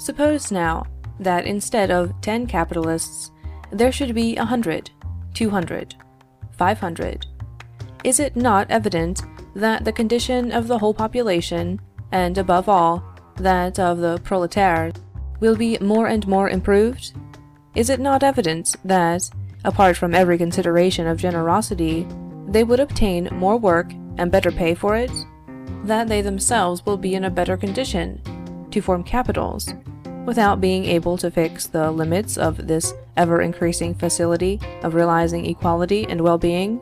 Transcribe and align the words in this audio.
Suppose, 0.00 0.50
now, 0.50 0.86
that 1.18 1.44
instead 1.44 1.90
of 1.90 2.18
ten 2.22 2.46
capitalists, 2.46 3.30
there 3.70 3.92
should 3.92 4.14
be 4.14 4.34
a 4.36 4.46
hundred, 4.46 4.90
two 5.34 5.50
hundred, 5.50 5.94
five 6.56 6.80
hundred, 6.80 7.26
is 8.02 8.18
it 8.18 8.34
not 8.34 8.70
evident 8.70 9.22
that 9.54 9.84
the 9.84 9.92
condition 9.92 10.52
of 10.52 10.68
the 10.68 10.78
whole 10.78 10.94
population, 10.94 11.78
and, 12.12 12.38
above 12.38 12.66
all, 12.66 13.04
that 13.36 13.78
of 13.78 13.98
the 13.98 14.16
prolétaires, 14.20 14.96
will 15.40 15.54
be 15.54 15.76
more 15.80 16.06
and 16.06 16.26
more 16.26 16.48
improved? 16.48 17.12
Is 17.74 17.90
it 17.90 18.00
not 18.00 18.22
evident 18.22 18.76
that, 18.86 19.28
apart 19.66 19.98
from 19.98 20.14
every 20.14 20.38
consideration 20.38 21.06
of 21.06 21.18
generosity, 21.18 22.08
they 22.48 22.64
would 22.64 22.80
obtain 22.80 23.28
more 23.32 23.58
work 23.58 23.92
and 24.16 24.32
better 24.32 24.50
pay 24.50 24.74
for 24.74 24.96
it? 24.96 25.12
That 25.84 26.08
they 26.08 26.22
themselves 26.22 26.86
will 26.86 26.96
be 26.96 27.14
in 27.14 27.24
a 27.24 27.30
better 27.30 27.58
condition 27.58 28.22
to 28.70 28.80
form 28.80 29.04
capitals, 29.04 29.74
without 30.26 30.60
being 30.60 30.84
able 30.84 31.16
to 31.18 31.30
fix 31.30 31.66
the 31.66 31.90
limits 31.90 32.36
of 32.36 32.66
this 32.66 32.94
ever 33.16 33.40
increasing 33.40 33.94
facility 33.94 34.60
of 34.82 34.94
realizing 34.94 35.46
equality 35.46 36.06
and 36.08 36.20
well 36.20 36.38
being? 36.38 36.78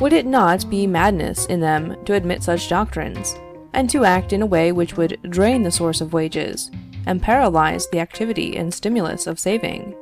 Would 0.00 0.12
it 0.12 0.26
not 0.26 0.70
be 0.70 0.86
madness 0.86 1.46
in 1.46 1.60
them 1.60 1.96
to 2.04 2.14
admit 2.14 2.42
such 2.42 2.68
doctrines, 2.68 3.34
and 3.72 3.90
to 3.90 4.04
act 4.04 4.32
in 4.32 4.42
a 4.42 4.46
way 4.46 4.72
which 4.72 4.96
would 4.96 5.18
drain 5.28 5.62
the 5.62 5.72
source 5.72 6.00
of 6.00 6.12
wages, 6.12 6.70
and 7.06 7.22
paralyze 7.22 7.88
the 7.88 8.00
activity 8.00 8.56
and 8.56 8.72
stimulus 8.72 9.26
of 9.26 9.40
saving? 9.40 9.94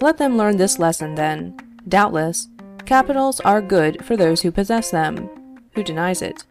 Let 0.00 0.16
them 0.16 0.36
learn 0.36 0.56
this 0.56 0.78
lesson, 0.78 1.14
then. 1.16 1.56
Doubtless, 1.88 2.48
capitals 2.86 3.40
are 3.40 3.60
good 3.60 4.04
for 4.04 4.16
those 4.16 4.42
who 4.42 4.50
possess 4.50 4.90
them. 4.90 5.28
Who 5.74 5.82
denies 5.82 6.22
it? 6.22 6.44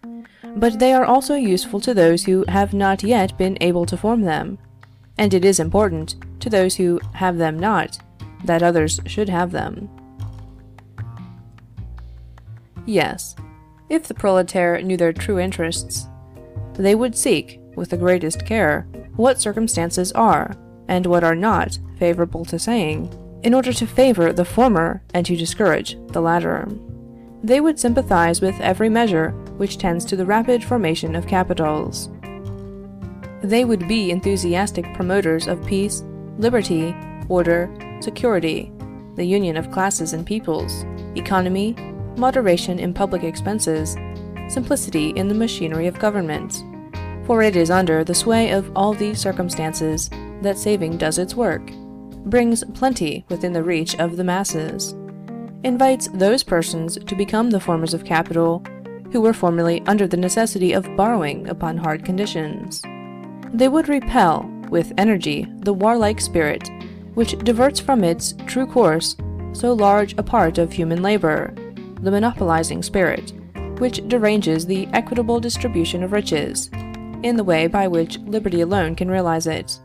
But 0.55 0.79
they 0.79 0.93
are 0.93 1.05
also 1.05 1.35
useful 1.35 1.79
to 1.81 1.93
those 1.93 2.23
who 2.25 2.45
have 2.47 2.73
not 2.73 3.03
yet 3.03 3.37
been 3.37 3.57
able 3.61 3.85
to 3.87 3.97
form 3.97 4.21
them, 4.21 4.57
and 5.17 5.33
it 5.33 5.43
is 5.43 5.59
important 5.59 6.15
to 6.39 6.49
those 6.49 6.75
who 6.75 6.99
have 7.13 7.37
them 7.37 7.57
not, 7.57 7.97
that 8.45 8.63
others 8.63 8.99
should 9.05 9.29
have 9.29 9.51
them. 9.51 9.89
Yes, 12.85 13.35
if 13.89 14.07
the 14.07 14.13
proletariat 14.13 14.85
knew 14.85 14.97
their 14.97 15.13
true 15.13 15.39
interests, 15.39 16.07
they 16.73 16.95
would 16.95 17.15
seek, 17.15 17.59
with 17.75 17.89
the 17.89 17.97
greatest 17.97 18.45
care, 18.45 18.87
what 19.15 19.41
circumstances 19.41 20.11
are, 20.13 20.55
and 20.87 21.05
what 21.05 21.23
are 21.23 21.35
not, 21.35 21.77
favorable 21.97 22.45
to 22.45 22.59
saying, 22.59 23.11
in 23.43 23.53
order 23.53 23.73
to 23.73 23.87
favor 23.87 24.31
the 24.31 24.45
former 24.45 25.01
and 25.13 25.25
to 25.25 25.35
discourage 25.35 25.97
the 26.07 26.21
latter. 26.21 26.67
They 27.43 27.61
would 27.61 27.79
sympathize 27.79 28.41
with 28.41 28.59
every 28.59 28.89
measure 28.89 29.31
which 29.57 29.77
tends 29.77 30.05
to 30.05 30.15
the 30.15 30.25
rapid 30.25 30.63
formation 30.63 31.15
of 31.15 31.27
capitals. 31.27 32.09
They 33.41 33.65
would 33.65 33.87
be 33.87 34.11
enthusiastic 34.11 34.93
promoters 34.93 35.47
of 35.47 35.65
peace, 35.65 36.03
liberty, 36.37 36.95
order, 37.29 37.69
security, 37.99 38.71
the 39.15 39.25
union 39.25 39.57
of 39.57 39.71
classes 39.71 40.13
and 40.13 40.25
peoples, 40.25 40.85
economy, 41.15 41.75
moderation 42.17 42.79
in 42.79 42.93
public 42.93 43.23
expenses, 43.23 43.95
simplicity 44.47 45.09
in 45.09 45.27
the 45.27 45.35
machinery 45.35 45.87
of 45.87 45.99
government. 45.99 46.63
For 47.25 47.43
it 47.43 47.55
is 47.55 47.69
under 47.69 48.03
the 48.03 48.15
sway 48.15 48.51
of 48.51 48.71
all 48.75 48.93
these 48.93 49.19
circumstances 49.19 50.09
that 50.41 50.57
saving 50.57 50.97
does 50.97 51.17
its 51.17 51.35
work, 51.35 51.69
brings 52.25 52.63
plenty 52.73 53.25
within 53.29 53.53
the 53.53 53.63
reach 53.63 53.95
of 53.99 54.17
the 54.17 54.23
masses, 54.23 54.93
invites 55.63 56.07
those 56.13 56.43
persons 56.43 56.97
to 56.97 57.15
become 57.15 57.49
the 57.49 57.59
formers 57.59 57.93
of 57.93 58.05
capital 58.05 58.63
who 59.11 59.21
were 59.21 59.33
formerly 59.33 59.81
under 59.85 60.07
the 60.07 60.17
necessity 60.17 60.73
of 60.73 60.95
borrowing 60.95 61.47
upon 61.49 61.77
hard 61.77 62.05
conditions. 62.05 62.81
They 63.53 63.67
would 63.67 63.89
repel, 63.89 64.49
with 64.69 64.93
energy, 64.97 65.47
the 65.59 65.73
warlike 65.73 66.21
spirit 66.21 66.69
which 67.13 67.37
diverts 67.39 67.79
from 67.79 68.03
its 68.03 68.35
true 68.45 68.67
course 68.67 69.15
so 69.51 69.73
large 69.73 70.13
a 70.19 70.23
part 70.23 70.59
of 70.59 70.71
human 70.71 71.01
labor 71.01 71.51
the 72.01 72.11
monopolizing 72.11 72.83
spirit, 72.83 73.33
which 73.79 74.07
deranges 74.07 74.65
the 74.65 74.87
equitable 74.93 75.39
distribution 75.39 76.03
of 76.03 76.11
riches, 76.11 76.69
in 77.23 77.35
the 77.35 77.43
way 77.43 77.67
by 77.67 77.87
which 77.87 78.19
liberty 78.19 78.61
alone 78.61 78.95
can 78.95 79.09
realize 79.09 79.47
it. 79.47 79.79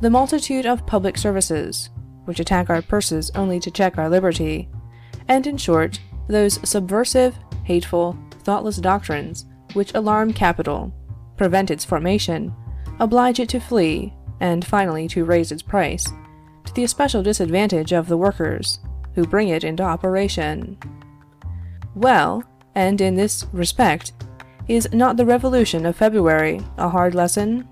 The 0.00 0.10
multitude 0.10 0.66
of 0.66 0.86
public 0.86 1.16
services, 1.16 1.90
which 2.24 2.40
attack 2.40 2.70
our 2.70 2.82
purses 2.82 3.30
only 3.34 3.60
to 3.60 3.70
check 3.70 3.98
our 3.98 4.08
liberty, 4.08 4.68
and 5.28 5.46
in 5.46 5.56
short, 5.56 6.00
those 6.28 6.58
subversive, 6.68 7.38
hateful, 7.64 8.18
thoughtless 8.42 8.78
doctrines 8.78 9.46
which 9.74 9.94
alarm 9.94 10.32
capital, 10.32 10.92
prevent 11.36 11.70
its 11.70 11.84
formation, 11.84 12.54
oblige 13.00 13.40
it 13.40 13.48
to 13.50 13.60
flee, 13.60 14.14
and 14.40 14.64
finally 14.64 15.08
to 15.08 15.24
raise 15.24 15.52
its 15.52 15.62
price, 15.62 16.10
to 16.64 16.74
the 16.74 16.84
especial 16.84 17.22
disadvantage 17.22 17.92
of 17.92 18.08
the 18.08 18.16
workers, 18.16 18.80
who 19.14 19.26
bring 19.26 19.48
it 19.48 19.64
into 19.64 19.82
operation. 19.82 20.78
Well, 21.94 22.44
and 22.74 23.00
in 23.00 23.14
this 23.14 23.46
respect, 23.52 24.12
is 24.68 24.92
not 24.92 25.16
the 25.16 25.26
revolution 25.26 25.84
of 25.86 25.96
February 25.96 26.60
a 26.78 26.88
hard 26.88 27.14
lesson? 27.14 27.68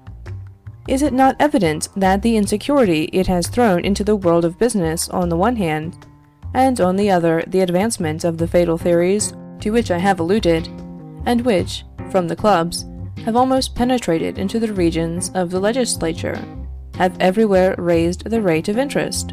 Is 0.89 1.03
it 1.03 1.13
not 1.13 1.37
evident 1.39 1.89
that 1.97 2.23
the 2.23 2.37
insecurity 2.37 3.05
it 3.13 3.27
has 3.27 3.47
thrown 3.47 3.85
into 3.85 4.03
the 4.03 4.17
world 4.17 4.45
of 4.45 4.59
business 4.59 5.09
on 5.09 5.29
the 5.29 5.37
one 5.37 5.57
hand, 5.57 6.07
and 6.55 6.81
on 6.81 6.97
the 6.97 7.11
other 7.11 7.45
the 7.47 7.61
advancement 7.61 8.25
of 8.25 8.39
the 8.39 8.49
fatal 8.49 8.77
theories 8.77 9.33
to 9.61 9.71
which 9.71 9.91
I 9.91 9.99
have 9.99 10.21
alluded, 10.21 10.67
and 11.27 11.43
which, 11.43 11.85
from 12.11 12.29
the 12.29 12.37
clubs, 12.37 12.85
have 13.25 13.37
almost 13.37 13.75
penetrated 13.75 14.39
into 14.39 14.59
the 14.59 14.73
regions 14.73 15.31
of 15.35 15.51
the 15.51 15.61
legislature, 15.61 16.39
have 16.95 17.17
everywhere 17.21 17.75
raised 17.79 18.25
the 18.25 18.43
rate 18.43 18.69
of 18.69 18.79
interest? 18.79 19.33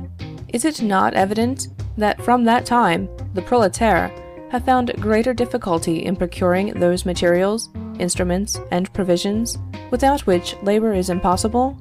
Is 0.50 0.66
it 0.66 0.81
not 0.81 1.14
evident 1.14 1.68
that 1.98 2.22
from 2.22 2.44
that 2.46 2.66
time 2.66 3.09
the 3.34 3.42
prolétaire 3.42 4.12
have 4.52 4.64
found 4.64 4.94
greater 5.02 5.34
difficulty 5.34 6.06
in 6.06 6.16
procuring 6.16 6.80
those 6.80 7.06
materials, 7.06 7.70
instruments, 8.00 8.59
and 8.72 8.94
provisions 8.94 9.58
without 9.92 10.22
which 10.22 10.56
labor 10.64 10.94
is 10.94 11.09
impossible? 11.09 11.78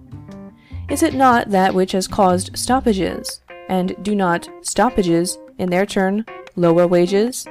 Is 0.88 1.02
it 1.02 1.14
not 1.14 1.50
that 1.50 1.74
which 1.74 1.92
has 1.92 2.08
caused 2.08 2.56
stoppages, 2.56 3.40
and 3.68 3.94
do 4.02 4.14
not 4.14 4.48
stoppages, 4.62 5.38
in 5.58 5.70
their 5.70 5.86
turn, 5.86 6.24
lower 6.56 6.86
wages? 6.86 7.46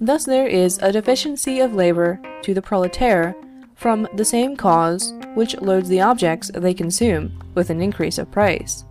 Thus 0.00 0.24
there 0.24 0.46
is 0.46 0.78
a 0.82 0.92
deficiency 0.92 1.60
of 1.60 1.74
labor 1.74 2.20
to 2.42 2.54
the 2.54 2.62
prolétaire 2.62 3.34
from 3.76 4.08
the 4.14 4.24
same 4.24 4.56
cause 4.56 5.12
which 5.34 5.56
loads 5.60 5.88
the 5.88 6.00
objects 6.00 6.50
they 6.54 6.74
consume 6.74 7.38
with 7.54 7.70
an 7.70 7.80
increase 7.80 8.18
of 8.18 8.30
price, 8.32 8.84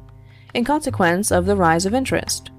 in 0.54 0.64
consequence 0.64 1.32
of 1.32 1.46
the 1.46 1.56
rise 1.56 1.86
of 1.86 1.94
interest. 1.94 2.52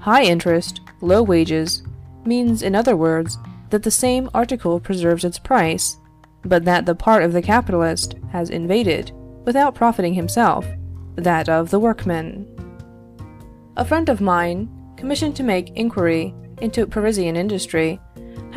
High 0.00 0.24
interest, 0.24 0.80
low 1.00 1.22
wages, 1.22 1.82
means, 2.24 2.62
in 2.62 2.74
other 2.74 2.96
words, 2.96 3.38
that 3.70 3.82
the 3.82 3.90
same 3.90 4.28
article 4.34 4.78
preserves 4.80 5.24
its 5.24 5.38
price, 5.38 5.96
but 6.44 6.64
that 6.64 6.84
the 6.84 6.94
part 6.94 7.22
of 7.22 7.32
the 7.32 7.42
capitalist 7.42 8.14
has 8.30 8.50
invaded, 8.50 9.12
without 9.44 9.74
profiting 9.74 10.14
himself, 10.14 10.66
that 11.14 11.48
of 11.48 11.70
the 11.70 11.80
workman. 11.80 12.46
A 13.76 13.84
friend 13.84 14.08
of 14.08 14.20
mine, 14.20 14.68
commissioned 14.96 15.36
to 15.36 15.42
make 15.42 15.76
inquiry 15.76 16.34
into 16.60 16.86
Parisian 16.86 17.36
industry, 17.36 18.00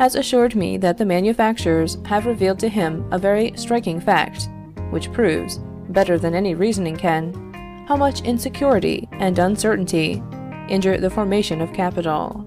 has 0.00 0.14
assured 0.14 0.56
me 0.56 0.78
that 0.78 0.96
the 0.96 1.04
manufacturers 1.04 1.98
have 2.06 2.24
revealed 2.24 2.58
to 2.58 2.70
him 2.70 3.06
a 3.12 3.18
very 3.18 3.52
striking 3.54 4.00
fact, 4.00 4.48
which 4.88 5.12
proves, 5.12 5.58
better 5.90 6.18
than 6.18 6.34
any 6.34 6.54
reasoning 6.54 6.96
can, 6.96 7.84
how 7.86 7.94
much 7.96 8.22
insecurity 8.22 9.06
and 9.12 9.38
uncertainty 9.38 10.22
injure 10.70 10.96
the 10.96 11.10
formation 11.10 11.60
of 11.60 11.74
capital. 11.74 12.46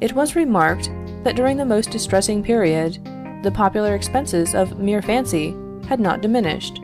It 0.00 0.12
was 0.12 0.36
remarked 0.36 0.92
that 1.24 1.34
during 1.34 1.56
the 1.56 1.64
most 1.64 1.90
distressing 1.90 2.44
period, 2.44 3.02
the 3.42 3.50
popular 3.50 3.96
expenses 3.96 4.54
of 4.54 4.78
mere 4.78 5.02
fancy 5.02 5.56
had 5.88 5.98
not 5.98 6.20
diminished. 6.20 6.80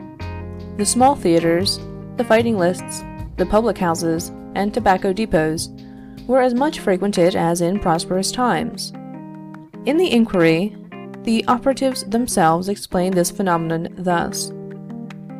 The 0.75 0.85
small 0.85 1.15
theatres, 1.15 1.79
the 2.17 2.25
fighting 2.25 2.57
lists, 2.57 3.05
the 3.37 3.45
public 3.45 3.77
houses, 3.77 4.33
and 4.53 4.73
tobacco 4.73 5.13
depots 5.13 5.69
were 6.27 6.41
as 6.41 6.53
much 6.53 6.81
frequented 6.81 7.37
as 7.37 7.61
in 7.61 7.79
prosperous 7.79 8.33
times. 8.33 8.91
In 9.85 9.97
the 9.97 10.11
inquiry, 10.11 10.75
the 11.21 11.45
operatives 11.47 12.03
themselves 12.05 12.69
explain 12.69 13.11
this 13.11 13.29
phenomenon 13.29 13.89
thus: 13.99 14.51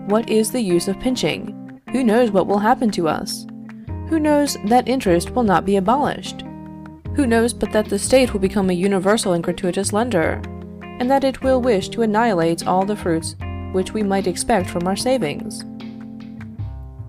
What 0.05 0.29
is 0.29 0.51
the 0.51 0.61
use 0.61 0.87
of 0.87 0.99
pinching? 0.99 1.81
Who 1.91 2.03
knows 2.03 2.29
what 2.29 2.45
will 2.45 2.59
happen 2.59 2.91
to 2.91 3.07
us? 3.07 3.47
Who 4.07 4.19
knows 4.19 4.55
that 4.65 4.87
interest 4.87 5.31
will 5.31 5.43
not 5.43 5.65
be 5.65 5.77
abolished? 5.77 6.43
Who 7.15 7.25
knows 7.25 7.53
but 7.53 7.71
that 7.71 7.85
the 7.85 7.97
State 7.97 8.33
will 8.33 8.39
become 8.39 8.69
a 8.69 8.73
universal 8.73 9.33
and 9.33 9.43
gratuitous 9.43 9.93
lender, 9.93 10.39
and 10.99 11.09
that 11.09 11.23
it 11.23 11.41
will 11.41 11.59
wish 11.59 11.89
to 11.89 12.03
annihilate 12.03 12.67
all 12.67 12.85
the 12.85 12.95
fruits 12.95 13.35
which 13.71 13.93
we 13.93 14.03
might 14.03 14.27
expect 14.27 14.69
from 14.69 14.87
our 14.87 14.95
savings? 14.95 15.65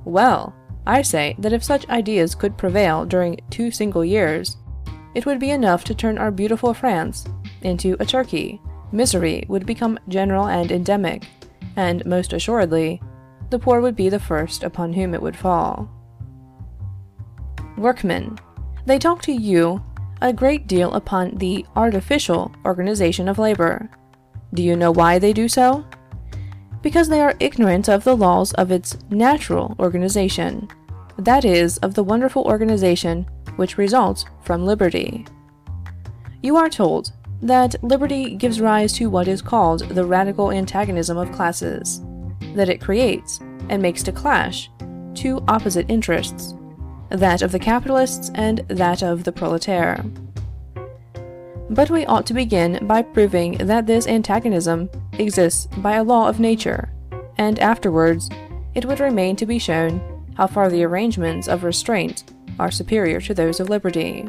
Well, 0.06 0.54
I 0.86 1.02
say 1.02 1.36
that 1.38 1.52
if 1.52 1.62
such 1.62 1.88
ideas 1.90 2.34
could 2.34 2.56
prevail 2.56 3.04
during 3.04 3.40
two 3.50 3.70
single 3.70 4.04
years, 4.06 4.56
it 5.16 5.24
would 5.24 5.40
be 5.40 5.50
enough 5.50 5.82
to 5.82 5.94
turn 5.94 6.18
our 6.18 6.30
beautiful 6.30 6.74
France 6.74 7.24
into 7.62 7.96
a 8.00 8.04
Turkey, 8.04 8.60
misery 8.92 9.46
would 9.48 9.64
become 9.64 9.98
general 10.08 10.46
and 10.46 10.70
endemic, 10.70 11.26
and 11.74 12.04
most 12.04 12.34
assuredly, 12.34 13.00
the 13.48 13.58
poor 13.58 13.80
would 13.80 13.96
be 13.96 14.10
the 14.10 14.20
first 14.20 14.62
upon 14.62 14.92
whom 14.92 15.14
it 15.14 15.22
would 15.22 15.34
fall. 15.34 15.88
Workmen. 17.78 18.38
They 18.84 18.98
talk 18.98 19.22
to 19.22 19.32
you 19.32 19.82
a 20.20 20.34
great 20.34 20.66
deal 20.66 20.92
upon 20.92 21.38
the 21.38 21.64
artificial 21.76 22.54
organization 22.66 23.26
of 23.26 23.38
labor. 23.38 23.88
Do 24.52 24.62
you 24.62 24.76
know 24.76 24.90
why 24.90 25.18
they 25.18 25.32
do 25.32 25.48
so? 25.48 25.86
Because 26.82 27.08
they 27.08 27.22
are 27.22 27.34
ignorant 27.40 27.88
of 27.88 28.04
the 28.04 28.16
laws 28.16 28.52
of 28.52 28.70
its 28.70 28.98
natural 29.08 29.76
organization, 29.78 30.68
that 31.18 31.46
is, 31.46 31.78
of 31.78 31.94
the 31.94 32.04
wonderful 32.04 32.44
organization 32.44 33.26
which 33.56 33.78
results 33.78 34.24
from 34.42 34.64
liberty. 34.64 35.26
You 36.42 36.56
are 36.56 36.70
told 36.70 37.12
that 37.42 37.82
liberty 37.82 38.34
gives 38.34 38.60
rise 38.60 38.92
to 38.94 39.10
what 39.10 39.28
is 39.28 39.42
called 39.42 39.88
the 39.88 40.04
radical 40.04 40.52
antagonism 40.52 41.18
of 41.18 41.32
classes, 41.32 42.00
that 42.54 42.68
it 42.68 42.80
creates 42.80 43.40
and 43.68 43.82
makes 43.82 44.02
to 44.04 44.12
clash 44.12 44.70
two 45.14 45.42
opposite 45.48 45.90
interests, 45.90 46.54
that 47.10 47.42
of 47.42 47.52
the 47.52 47.58
capitalists 47.58 48.30
and 48.34 48.58
that 48.68 49.02
of 49.02 49.24
the 49.24 49.32
proletaire. 49.32 50.04
But 51.70 51.90
we 51.90 52.06
ought 52.06 52.26
to 52.26 52.34
begin 52.34 52.86
by 52.86 53.02
proving 53.02 53.58
that 53.58 53.86
this 53.86 54.06
antagonism 54.06 54.88
exists 55.14 55.66
by 55.78 55.96
a 55.96 56.04
law 56.04 56.28
of 56.28 56.38
nature, 56.38 56.92
and 57.38 57.58
afterwards 57.58 58.30
it 58.74 58.84
would 58.84 59.00
remain 59.00 59.36
to 59.36 59.46
be 59.46 59.58
shown 59.58 60.00
how 60.36 60.46
far 60.46 60.70
the 60.70 60.84
arrangements 60.84 61.48
of 61.48 61.64
restraint 61.64 62.24
are 62.58 62.70
superior 62.70 63.20
to 63.20 63.34
those 63.34 63.60
of 63.60 63.68
liberty. 63.68 64.28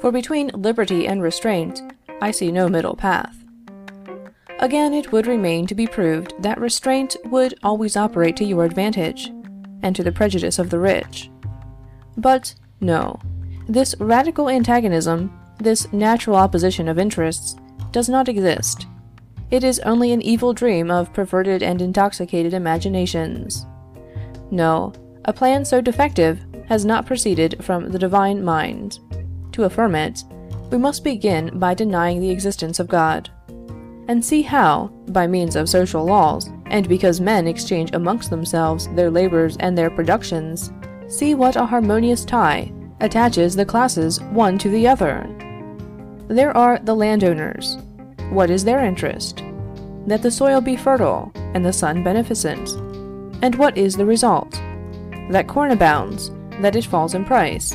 For 0.00 0.10
between 0.10 0.48
liberty 0.48 1.06
and 1.06 1.22
restraint, 1.22 1.82
I 2.20 2.30
see 2.30 2.50
no 2.50 2.68
middle 2.68 2.96
path. 2.96 3.36
Again, 4.58 4.92
it 4.92 5.12
would 5.12 5.26
remain 5.26 5.66
to 5.66 5.74
be 5.74 5.86
proved 5.86 6.34
that 6.42 6.60
restraint 6.60 7.16
would 7.24 7.54
always 7.62 7.96
operate 7.96 8.36
to 8.36 8.44
your 8.44 8.64
advantage, 8.64 9.32
and 9.82 9.96
to 9.96 10.02
the 10.02 10.12
prejudice 10.12 10.58
of 10.58 10.70
the 10.70 10.78
rich. 10.78 11.30
But, 12.16 12.54
no, 12.80 13.18
this 13.68 13.94
radical 13.98 14.50
antagonism, 14.50 15.38
this 15.58 15.90
natural 15.92 16.36
opposition 16.36 16.88
of 16.88 16.98
interests, 16.98 17.56
does 17.92 18.08
not 18.08 18.28
exist. 18.28 18.86
It 19.50 19.64
is 19.64 19.80
only 19.80 20.12
an 20.12 20.22
evil 20.22 20.52
dream 20.52 20.90
of 20.90 21.12
perverted 21.12 21.62
and 21.62 21.82
intoxicated 21.82 22.54
imaginations. 22.54 23.66
No, 24.50 24.92
a 25.24 25.32
plan 25.32 25.64
so 25.64 25.80
defective 25.80 26.44
has 26.70 26.86
not 26.86 27.04
proceeded 27.04 27.62
from 27.62 27.90
the 27.90 27.98
divine 27.98 28.42
mind. 28.42 29.00
To 29.52 29.64
affirm 29.64 29.94
it, 29.96 30.24
we 30.70 30.78
must 30.78 31.04
begin 31.04 31.58
by 31.58 31.74
denying 31.74 32.20
the 32.20 32.30
existence 32.30 32.78
of 32.78 32.88
God, 32.88 33.28
and 34.08 34.24
see 34.24 34.42
how, 34.42 34.86
by 35.08 35.26
means 35.26 35.56
of 35.56 35.68
social 35.68 36.04
laws, 36.04 36.48
and 36.66 36.88
because 36.88 37.20
men 37.20 37.46
exchange 37.46 37.90
amongst 37.92 38.30
themselves 38.30 38.88
their 38.94 39.10
labors 39.10 39.56
and 39.58 39.76
their 39.76 39.90
productions, 39.90 40.72
see 41.08 41.34
what 41.34 41.56
a 41.56 41.66
harmonious 41.66 42.24
tie 42.24 42.72
attaches 43.00 43.56
the 43.56 43.64
classes 43.64 44.20
one 44.30 44.56
to 44.58 44.68
the 44.68 44.86
other. 44.86 45.26
There 46.28 46.56
are 46.56 46.78
the 46.78 46.94
landowners. 46.94 47.78
What 48.30 48.50
is 48.50 48.64
their 48.64 48.84
interest? 48.84 49.42
That 50.06 50.22
the 50.22 50.30
soil 50.30 50.60
be 50.60 50.76
fertile 50.76 51.32
and 51.34 51.66
the 51.66 51.72
sun 51.72 52.04
beneficent. 52.04 52.70
And 53.42 53.56
what 53.56 53.76
is 53.76 53.96
the 53.96 54.06
result? 54.06 54.52
That 55.30 55.48
corn 55.48 55.72
abounds, 55.72 56.30
that 56.60 56.76
it 56.76 56.84
falls 56.84 57.14
in 57.14 57.24
price, 57.24 57.72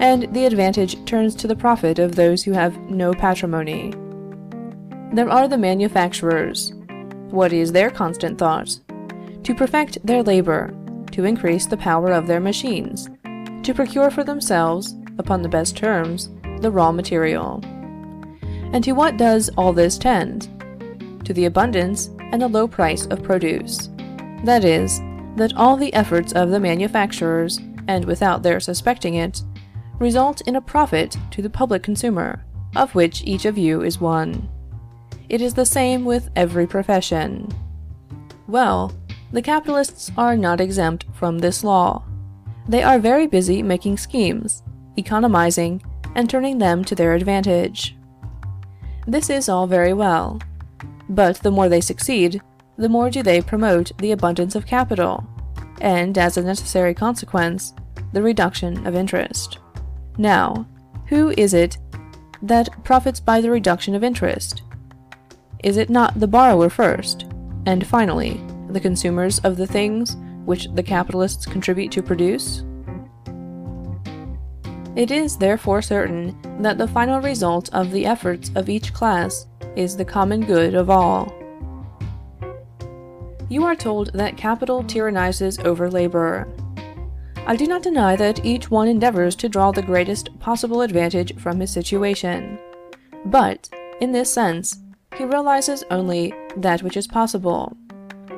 and 0.00 0.32
the 0.34 0.46
advantage 0.46 1.04
turns 1.04 1.34
to 1.36 1.46
the 1.46 1.56
profit 1.56 1.98
of 1.98 2.14
those 2.14 2.42
who 2.42 2.52
have 2.52 2.76
no 2.90 3.12
patrimony. 3.12 3.92
There 5.12 5.30
are 5.30 5.46
the 5.46 5.58
manufacturers. 5.58 6.72
What 7.30 7.52
is 7.52 7.72
their 7.72 7.90
constant 7.90 8.38
thought? 8.38 8.78
To 9.44 9.54
perfect 9.54 10.04
their 10.04 10.22
labor, 10.22 10.74
to 11.12 11.24
increase 11.24 11.66
the 11.66 11.76
power 11.76 12.12
of 12.12 12.26
their 12.26 12.40
machines, 12.40 13.08
to 13.62 13.74
procure 13.74 14.10
for 14.10 14.24
themselves, 14.24 14.94
upon 15.18 15.42
the 15.42 15.48
best 15.48 15.76
terms, 15.76 16.30
the 16.60 16.70
raw 16.70 16.90
material. 16.90 17.60
And 18.72 18.82
to 18.84 18.92
what 18.92 19.16
does 19.16 19.50
all 19.56 19.72
this 19.72 19.96
tend? 19.96 20.48
To 21.24 21.32
the 21.32 21.44
abundance 21.44 22.10
and 22.18 22.42
the 22.42 22.48
low 22.48 22.66
price 22.66 23.06
of 23.06 23.22
produce. 23.22 23.90
That 24.44 24.64
is, 24.64 25.00
that 25.36 25.54
all 25.56 25.76
the 25.76 25.94
efforts 25.94 26.32
of 26.32 26.50
the 26.50 26.60
manufacturers, 26.60 27.60
and 27.88 28.04
without 28.04 28.42
their 28.42 28.60
suspecting 28.60 29.14
it, 29.14 29.42
result 29.98 30.40
in 30.42 30.56
a 30.56 30.60
profit 30.60 31.16
to 31.30 31.42
the 31.42 31.50
public 31.50 31.82
consumer, 31.82 32.44
of 32.76 32.94
which 32.94 33.22
each 33.24 33.44
of 33.44 33.58
you 33.58 33.82
is 33.82 34.00
one. 34.00 34.48
It 35.28 35.40
is 35.40 35.54
the 35.54 35.66
same 35.66 36.04
with 36.04 36.30
every 36.36 36.66
profession. 36.66 37.48
Well, 38.46 38.92
the 39.32 39.42
capitalists 39.42 40.12
are 40.16 40.36
not 40.36 40.60
exempt 40.60 41.06
from 41.12 41.38
this 41.38 41.64
law. 41.64 42.04
They 42.68 42.82
are 42.82 42.98
very 42.98 43.26
busy 43.26 43.62
making 43.62 43.98
schemes, 43.98 44.62
economizing, 44.96 45.82
and 46.14 46.28
turning 46.28 46.58
them 46.58 46.84
to 46.84 46.94
their 46.94 47.14
advantage. 47.14 47.96
This 49.06 49.28
is 49.30 49.48
all 49.48 49.66
very 49.66 49.92
well, 49.92 50.40
but 51.08 51.36
the 51.36 51.50
more 51.50 51.68
they 51.68 51.80
succeed, 51.80 52.40
the 52.76 52.88
more 52.88 53.10
do 53.10 53.22
they 53.22 53.40
promote 53.40 53.92
the 53.98 54.12
abundance 54.12 54.54
of 54.54 54.66
capital, 54.66 55.26
and, 55.80 56.16
as 56.18 56.36
a 56.36 56.42
necessary 56.42 56.94
consequence, 56.94 57.74
the 58.12 58.22
reduction 58.22 58.86
of 58.86 58.94
interest. 58.94 59.58
Now, 60.18 60.66
who 61.06 61.30
is 61.36 61.54
it 61.54 61.78
that 62.42 62.84
profits 62.84 63.20
by 63.20 63.40
the 63.40 63.50
reduction 63.50 63.94
of 63.94 64.04
interest? 64.04 64.62
Is 65.62 65.76
it 65.76 65.90
not 65.90 66.20
the 66.20 66.28
borrower 66.28 66.68
first, 66.68 67.26
and 67.66 67.86
finally, 67.86 68.40
the 68.68 68.80
consumers 68.80 69.38
of 69.40 69.56
the 69.56 69.66
things 69.66 70.16
which 70.44 70.68
the 70.74 70.82
capitalists 70.82 71.46
contribute 71.46 71.90
to 71.92 72.02
produce? 72.02 72.62
It 74.96 75.10
is 75.10 75.36
therefore 75.36 75.82
certain 75.82 76.36
that 76.60 76.78
the 76.78 76.86
final 76.86 77.20
result 77.20 77.68
of 77.72 77.90
the 77.90 78.06
efforts 78.06 78.50
of 78.54 78.68
each 78.68 78.92
class 78.92 79.46
is 79.74 79.96
the 79.96 80.04
common 80.04 80.42
good 80.42 80.74
of 80.74 80.88
all. 80.88 81.34
You 83.48 83.64
are 83.64 83.76
told 83.76 84.12
that 84.14 84.36
capital 84.36 84.82
tyrannizes 84.82 85.64
over 85.64 85.90
labor. 85.90 86.48
I 87.46 87.56
do 87.56 87.66
not 87.66 87.82
deny 87.82 88.16
that 88.16 88.44
each 88.44 88.70
one 88.70 88.88
endeavors 88.88 89.36
to 89.36 89.48
draw 89.48 89.70
the 89.70 89.82
greatest 89.82 90.38
possible 90.40 90.80
advantage 90.80 91.36
from 91.38 91.60
his 91.60 91.70
situation. 91.70 92.58
But, 93.26 93.68
in 94.00 94.12
this 94.12 94.32
sense, 94.32 94.78
he 95.16 95.24
realizes 95.24 95.84
only 95.90 96.32
that 96.56 96.82
which 96.82 96.96
is 96.96 97.06
possible. 97.06 97.76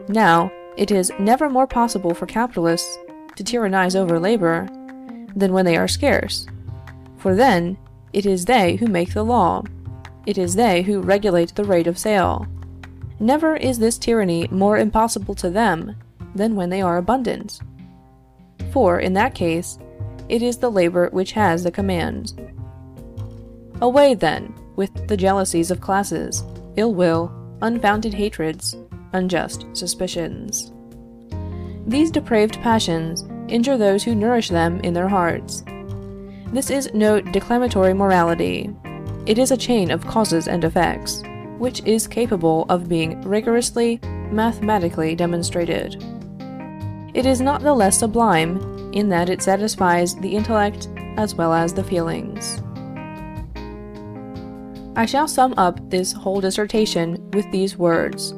Now, 0.09 0.51
it 0.77 0.91
is 0.91 1.13
never 1.19 1.49
more 1.49 1.67
possible 1.67 2.15
for 2.15 2.27
capitalists 2.27 2.99
to 3.37 3.45
tyrannize 3.45 3.95
over 3.95 4.19
labor 4.19 4.69
than 5.37 5.53
when 5.53 5.65
they 5.65 5.77
are 5.77 5.89
scarce, 5.89 6.47
for 7.19 7.35
then 7.35 7.79
it 8.13 8.27
is 8.27 8.45
they 8.45 8.77
who 8.77 8.87
make 8.87 9.13
the 9.15 9.23
law, 9.23 9.63
it 10.27 10.37
is 10.37 10.55
they 10.55 10.83
who 10.83 11.01
regulate 11.01 11.55
the 11.55 11.65
rate 11.65 11.87
of 11.87 11.99
sale. 11.99 12.47
Never 13.19 13.57
is 13.57 13.79
this 13.79 13.99
tyranny 13.99 14.49
more 14.51 14.79
impossible 14.79 15.35
to 15.37 15.51
them 15.51 15.97
than 16.35 16.57
when 16.57 16.71
they 16.71 16.83
are 16.83 16.99
abundant 16.99 17.61
for, 18.77 19.01
in 19.01 19.15
that 19.15 19.35
case, 19.35 19.79
it 20.29 20.43
is 20.43 20.59
the 20.59 20.71
labor 20.71 21.09
which 21.11 21.33
has 21.33 21.65
the 21.65 21.71
command. 21.71 22.35
Away, 23.81 24.13
then, 24.13 24.55
with 24.77 25.09
the 25.09 25.17
jealousies 25.17 25.71
of 25.71 25.81
classes, 25.81 26.45
ill 26.77 26.93
will, 26.93 27.33
unfounded 27.63 28.13
hatreds, 28.13 28.77
unjust 29.15 29.65
suspicions. 29.73 30.73
These 31.87 32.11
depraved 32.11 32.61
passions 32.61 33.25
injure 33.49 33.79
those 33.79 34.05
who 34.05 34.15
nourish 34.15 34.51
them 34.51 34.79
in 34.81 34.93
their 34.93 35.09
hearts. 35.09 35.65
This 36.53 36.69
is 36.69 36.93
no 36.93 37.23
declamatory 37.23 37.95
morality. 37.95 38.71
It 39.25 39.39
is 39.39 39.53
a 39.53 39.57
chain 39.57 39.91
of 39.91 40.07
causes 40.07 40.49
and 40.49 40.65
effects, 40.65 41.23
which 41.59 41.83
is 41.85 42.07
capable 42.07 42.67
of 42.69 42.89
being 42.89 43.21
rigorously, 43.23 44.01
mathematically 44.31 45.15
demonstrated 45.15 46.03
it 47.17 47.25
is 47.25 47.41
not 47.41 47.63
the 47.63 47.73
less 47.73 47.99
sublime 48.01 48.59
in 48.93 49.09
that 49.09 49.31
it 49.31 49.41
satisfies 49.41 50.15
the 50.17 50.37
intellect 50.37 50.89
as 51.17 51.35
well 51.35 51.55
as 51.55 51.73
the 51.73 51.83
feelings. 51.83 52.61
I 54.97 55.07
shall 55.07 55.27
sum 55.27 55.55
up 55.57 55.81
this 55.89 56.13
whole 56.13 56.43
dissertation 56.43 57.31
with 57.31 57.51
these 57.51 57.79
words 57.79 58.35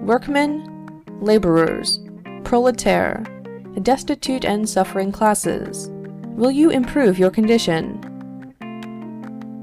Workmen, 0.00 1.04
laborers, 1.20 1.98
proletaire, 2.42 3.22
destitute 3.82 4.46
and 4.46 4.66
suffering 4.66 5.12
classes, 5.12 5.90
will 6.34 6.50
you 6.50 6.70
improve 6.70 7.18
your 7.18 7.30
condition? 7.30 8.00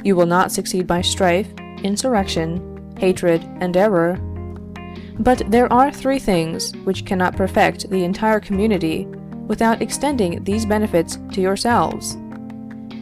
You 0.04 0.16
will 0.16 0.28
not 0.28 0.52
succeed 0.52 0.86
by 0.86 1.02
strife, 1.02 1.52
insurrection, 1.84 2.69
hatred, 3.00 3.42
and 3.60 3.76
error 3.76 4.20
but 5.20 5.44
there 5.52 5.72
are 5.72 5.92
three 5.92 6.18
things 6.18 6.74
which 6.86 7.06
cannot 7.06 7.36
perfect 7.36 7.90
the 7.90 8.06
entire 8.06 8.40
community 8.40 9.06
without 9.48 9.82
extending 9.82 10.44
these 10.46 10.66
benefits 10.66 11.18
to 11.34 11.42
yourselves. 11.42 12.18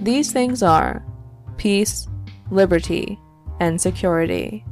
These 0.01 0.31
things 0.31 0.63
are 0.63 1.05
peace, 1.57 2.07
liberty, 2.49 3.19
and 3.59 3.79
security. 3.79 4.65